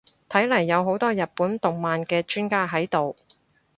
[0.29, 3.15] 睇嚟有好多日本動漫嘅專家喺度